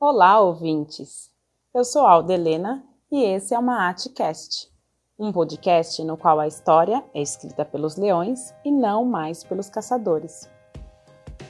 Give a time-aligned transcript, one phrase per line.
[0.00, 1.30] Olá, ouvintes!
[1.72, 4.68] Eu sou Alda Helena e esse é uma Artcast,
[5.16, 10.50] um podcast no qual a história é escrita pelos leões e não mais pelos caçadores.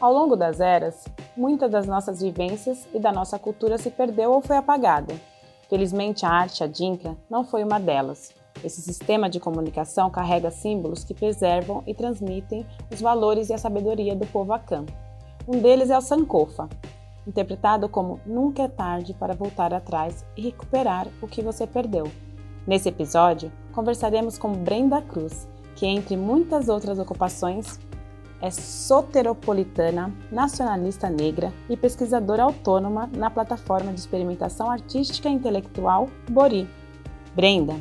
[0.00, 1.04] Ao longo das eras,
[1.36, 5.14] muitas das nossas vivências e da nossa cultura se perdeu ou foi apagada.
[5.70, 8.34] Felizmente, a arte adinca não foi uma delas.
[8.64, 14.16] Esse sistema de comunicação carrega símbolos que preservam e transmitem os valores e a sabedoria
[14.16, 14.84] do povo Akan.
[15.46, 16.68] Um deles é o Sankofa,
[17.24, 22.10] interpretado como Nunca é tarde para voltar atrás e recuperar o que você perdeu.
[22.66, 27.78] Nesse episódio, conversaremos com Brenda Cruz, que, entre muitas outras ocupações,
[28.40, 36.68] é soteropolitana, nacionalista negra e pesquisadora autônoma na plataforma de experimentação artística e intelectual Bori.
[37.34, 37.76] Brenda,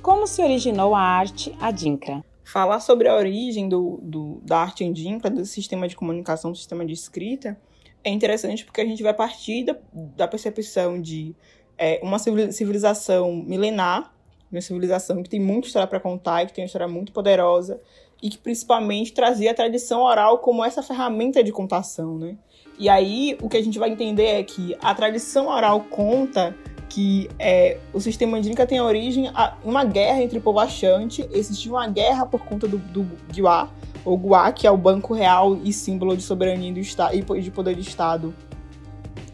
[0.00, 2.24] como se originou a arte Adinkra?
[2.44, 6.84] Falar sobre a origem do, do, da arte Adinkra, do sistema de comunicação, do sistema
[6.84, 7.58] de escrita,
[8.04, 11.34] é interessante porque a gente vai partir da, da percepção de
[11.78, 14.14] é, uma civilização milenar,
[14.52, 17.80] uma civilização que tem muita história para contar e que tem uma história muito poderosa
[18.24, 22.38] e que principalmente trazia a tradição oral como essa ferramenta de contação, né?
[22.78, 26.56] E aí o que a gente vai entender é que a tradição oral conta
[26.88, 31.28] que é, o sistema indígena tem origem em uma guerra entre o povo achante.
[31.32, 33.68] Existiu uma guerra por conta do, do Guiá,
[34.06, 37.50] ou Guá, que é o banco real e símbolo de soberania do Estado e de
[37.50, 38.34] poder de Estado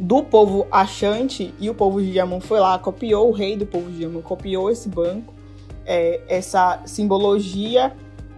[0.00, 3.90] do povo achante, e o povo de Yaman foi lá, copiou o rei do povo
[3.90, 5.34] de Yaman, copiou esse banco,
[5.84, 7.94] é, essa simbologia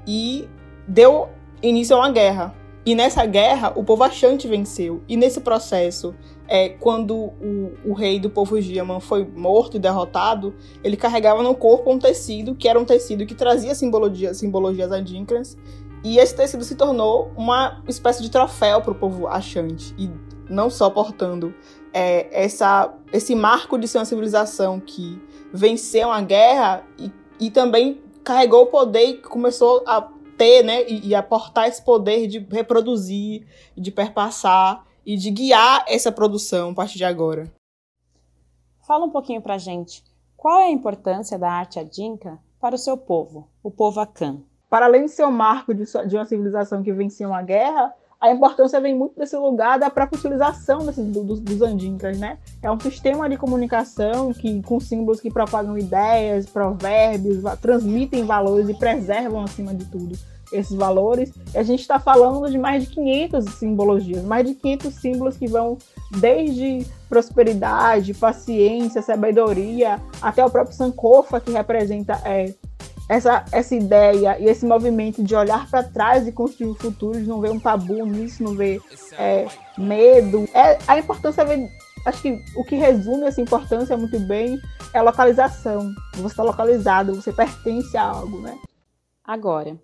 [0.07, 0.49] e
[0.87, 1.29] deu
[1.63, 2.55] início a uma guerra.
[2.85, 5.03] E nessa guerra, o povo achante venceu.
[5.09, 6.15] E nesse processo,
[6.49, 11.55] é, quando o, o, rei do povo Giaman foi morto e derrotado, ele carregava no
[11.55, 15.57] corpo um tecido, que era um tecido que trazia simbologia, simbologias adíncras,
[16.03, 19.95] e esse tecido se tornou uma espécie de troféu para o povo achante.
[19.97, 20.11] E
[20.49, 21.55] não só portando
[21.93, 25.23] é, essa, esse marco de ser uma civilização que
[25.53, 31.09] venceu uma guerra e, e também carregou o poder e começou a ter, né, e,
[31.09, 33.47] e aportar esse poder de reproduzir,
[33.77, 37.53] de perpassar e de guiar essa produção a partir de agora.
[38.87, 40.03] Fala um pouquinho pra gente.
[40.37, 44.43] Qual é a importância da arte adinca para o seu povo, o povo Akan?
[44.73, 48.31] para além de ser um marco de, de uma civilização que vencia uma guerra, a
[48.31, 52.39] importância vem muito desse lugar da própria utilização desses, dos, dos andinkas, né?
[52.63, 58.75] É um sistema de comunicação que, com símbolos que propagam ideias, provérbios, transmitem valores e
[58.75, 60.17] preservam, acima de tudo,
[60.53, 61.33] esses valores.
[61.53, 65.49] E a gente está falando de mais de 500 simbologias, mais de 500 símbolos que
[65.49, 65.77] vão
[66.19, 72.55] desde prosperidade, paciência, sabedoria, até o próprio Sankofa, que representa é,
[73.13, 77.29] essa, essa ideia e esse movimento de olhar para trás e construir o futuro, de
[77.29, 78.81] não ver um tabu nisso, não ver
[79.19, 79.47] é,
[79.77, 80.49] medo.
[80.55, 81.45] É, a importância
[82.07, 84.59] acho que o que resume essa importância muito bem
[84.95, 85.93] é a localização.
[86.15, 88.59] Você está localizado, você pertence a algo, né?
[89.23, 89.77] Agora,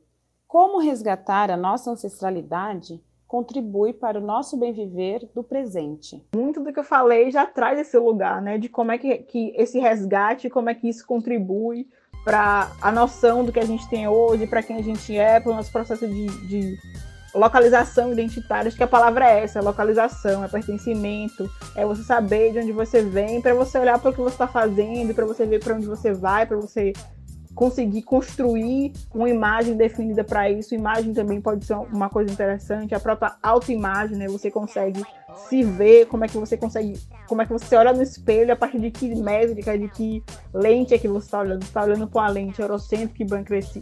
[0.46, 6.24] como resgatar a nossa ancestralidade contribui para o nosso bem viver do presente.
[6.34, 8.56] Muito do que eu falei já traz esse lugar, né?
[8.56, 11.86] De como é que, que esse resgate, como é que isso contribui
[12.24, 15.52] para a noção do que a gente tem hoje, para quem a gente é, para
[15.52, 16.78] o nosso processo de, de,
[17.34, 18.68] localização identitária.
[18.68, 22.72] Acho que a palavra é essa: é localização, é pertencimento, é você saber de onde
[22.72, 25.74] você vem, para você olhar para o que você está fazendo, para você ver para
[25.74, 26.92] onde você vai, para você
[27.58, 30.76] conseguir construir uma imagem definida para isso.
[30.76, 34.28] Imagem também pode ser uma coisa interessante, a própria autoimagem, né?
[34.28, 35.02] Você consegue
[35.48, 38.56] se ver, como é que você consegue, como é que você olha no espelho, a
[38.56, 40.22] partir de que métrica, de que
[40.54, 41.64] lente é que você está olhando.
[41.64, 43.24] Você está olhando com a lente eurocêntrica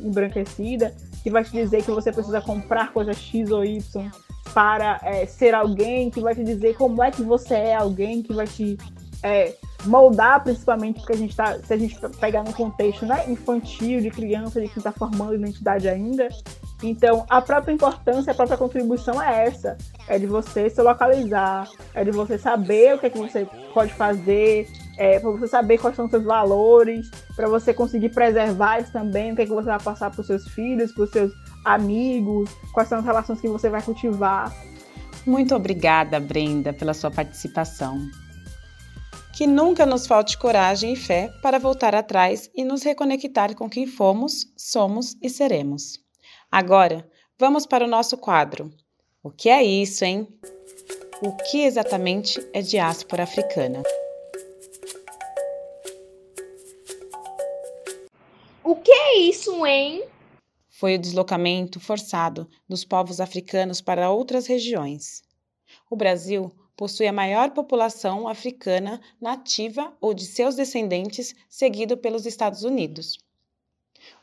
[0.02, 4.10] embranquecida, que vai te dizer que você precisa comprar coisa X ou Y
[4.54, 8.32] para é, ser alguém, que vai te dizer como é que você é alguém, que
[8.32, 8.78] vai te
[9.22, 9.54] é,
[9.86, 14.10] moldar principalmente porque a gente tá, se a gente pegar no contexto né, infantil, de
[14.10, 16.28] criança, de quem está formando identidade ainda.
[16.82, 19.76] Então, a própria importância, a própria contribuição é essa:
[20.08, 23.94] é de você se localizar, é de você saber o que é que você pode
[23.94, 24.68] fazer,
[24.98, 29.36] é, para você saber quais são seus valores, para você conseguir preservar isso também, o
[29.36, 31.32] que é que você vai passar para os seus filhos, para os seus
[31.64, 34.52] amigos, quais são as relações que você vai cultivar.
[35.26, 37.98] Muito obrigada, Brenda, pela sua participação.
[39.36, 43.86] Que nunca nos falte coragem e fé para voltar atrás e nos reconectar com quem
[43.86, 46.02] fomos, somos e seremos.
[46.50, 47.06] Agora,
[47.38, 48.72] vamos para o nosso quadro.
[49.22, 50.26] O que é isso, hein?
[51.20, 53.82] O que exatamente é diáspora africana?
[58.64, 60.02] O que é isso, hein?
[60.70, 65.22] Foi o deslocamento forçado dos povos africanos para outras regiões.
[65.90, 72.62] O Brasil possui a maior população africana nativa ou de seus descendentes, seguido pelos Estados
[72.62, 73.18] Unidos.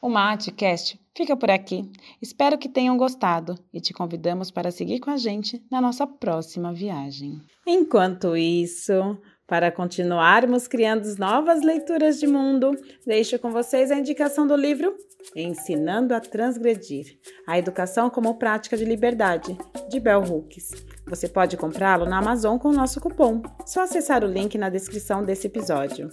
[0.02, 1.90] O MateCast fica por aqui.
[2.22, 6.72] Espero que tenham gostado e te convidamos para seguir com a gente na nossa próxima
[6.72, 7.42] viagem.
[7.66, 9.18] Enquanto isso,
[9.48, 14.96] para continuarmos criando novas leituras de mundo, deixo com vocês a indicação do livro
[15.36, 17.18] Ensinando a Transgredir:
[17.48, 19.58] A Educação como Prática de Liberdade,
[19.90, 20.72] de Bell Hooks.
[21.14, 23.44] Você pode comprá-lo na Amazon com o nosso cupom.
[23.68, 26.10] Só acessar o link na descrição desse episódio.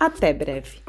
[0.00, 0.80] Até breve!